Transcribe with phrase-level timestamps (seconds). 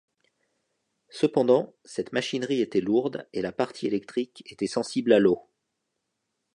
[1.11, 5.47] Cependant, cette machinerie était lourde et la partie électrique était sensible à l'eau.